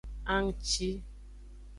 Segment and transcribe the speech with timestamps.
[0.33, 0.89] Anngci.